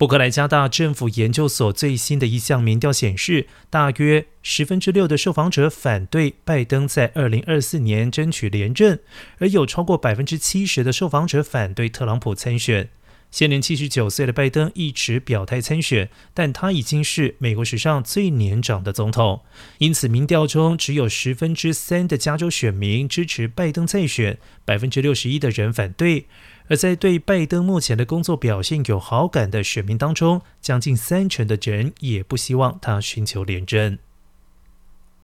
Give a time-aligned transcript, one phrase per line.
[0.00, 9.00] 布克莱加大政府研究所最新的一项民调显示，大约十分之六的受访者反对拜登在二零二四年争取连任，
[9.36, 12.88] 而有超过百分之七十的受访者反对特朗普参选。
[13.30, 19.42] 现年七十九岁的拜登一直表态参选，但他已经是美国史上最年长的总统，
[19.78, 26.26] 因此民调中只有十分之三的加州选民支持拜登再选，百分之六十一的人反对。
[26.68, 33.98] 而在对拜登目前的工作表现有好感的选民当中，将近三成的人也不希望他寻求连任。